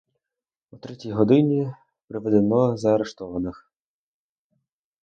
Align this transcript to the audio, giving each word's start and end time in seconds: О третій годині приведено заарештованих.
О 0.71 0.77
третій 0.77 1.11
годині 1.11 1.73
приведено 2.07 2.77
заарештованих. 2.77 3.71